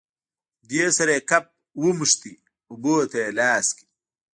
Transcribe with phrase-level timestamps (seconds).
[0.69, 1.45] دې سره یې کپ
[1.81, 2.21] ونښت،
[2.71, 3.83] اوبو ته یې لاس کړ.